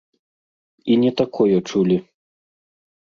[0.93, 1.97] І не такое чулі.